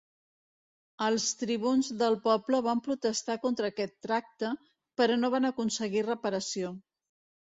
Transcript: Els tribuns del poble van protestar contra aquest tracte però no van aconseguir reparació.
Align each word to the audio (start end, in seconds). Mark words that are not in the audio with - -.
Els 1.07 1.25
tribuns 1.41 1.89
del 1.99 2.15
poble 2.23 2.61
van 2.67 2.81
protestar 2.87 3.35
contra 3.43 3.69
aquest 3.73 3.93
tracte 4.05 4.49
però 5.03 5.19
no 5.21 5.31
van 5.35 5.45
aconseguir 5.51 6.03
reparació. 6.09 6.73